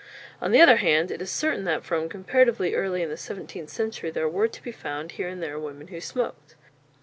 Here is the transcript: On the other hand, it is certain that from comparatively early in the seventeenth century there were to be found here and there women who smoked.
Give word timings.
On 0.41 0.49
the 0.49 0.59
other 0.59 0.77
hand, 0.77 1.11
it 1.11 1.21
is 1.21 1.29
certain 1.29 1.63
that 1.65 1.83
from 1.83 2.09
comparatively 2.09 2.73
early 2.73 3.03
in 3.03 3.09
the 3.11 3.17
seventeenth 3.17 3.69
century 3.69 4.09
there 4.09 4.27
were 4.27 4.47
to 4.47 4.63
be 4.63 4.71
found 4.71 5.11
here 5.11 5.27
and 5.27 5.43
there 5.43 5.59
women 5.59 5.89
who 5.89 6.01
smoked. 6.01 6.55